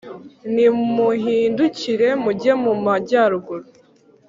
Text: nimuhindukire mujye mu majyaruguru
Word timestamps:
nimuhindukire 0.53 2.09
mujye 2.23 2.51
mu 2.63 2.73
majyaruguru 2.85 3.65